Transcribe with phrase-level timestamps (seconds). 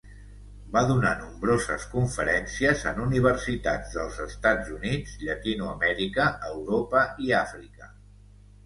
[0.75, 7.97] Va donar nombroses conferències en universitats dels Estats Units, Llatinoamèrica, Europa i Àfrica.